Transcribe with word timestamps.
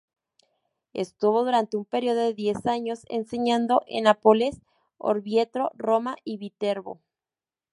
Estuvo 0.93 1.45
durante 1.45 1.77
un 1.77 1.85
periodo 1.85 2.21
de 2.21 2.33
diez 2.33 2.65
años 2.65 3.05
enseñando 3.07 3.83
en 3.85 4.05
Nápoles, 4.05 4.59
Orvieto, 4.97 5.69
Roma 5.75 6.15
y 6.23 6.37
Viterbo. 6.37 6.99